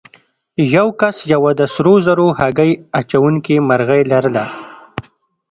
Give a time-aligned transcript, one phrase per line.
[0.75, 4.45] یو کس یوه د سرو زرو هګۍ اچوونکې مرغۍ لرله.